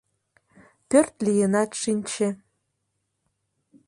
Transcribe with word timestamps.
Пӧрт 0.89 1.15
лийынат 1.25 1.71
шинче. 1.81 2.29